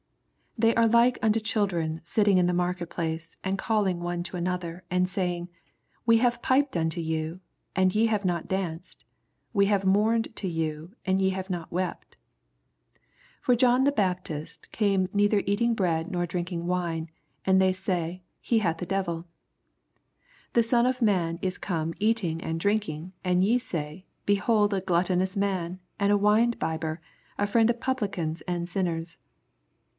[0.57, 4.35] 82 Thev are like unto children Bit ting in the marketplaoe, and calling one to
[4.37, 5.49] another, and saying,
[6.07, 7.39] We have Siped unto von,
[7.75, 8.97] and ye have not anced;
[9.53, 12.17] we have moarned to yon, «mdye have not wept.
[13.43, 17.09] 88 For John the Baptist came nei ther eating bread nor drinking wine;
[17.45, 18.23] and ye say.
[18.39, 19.29] He hath a devil* 84
[20.53, 25.37] The son of man is come eating and drinking; and ye saj, Behold n fflattonons
[25.37, 26.97] man, and a wmebibber,
[27.37, 29.17] a mend of Publicans and sinners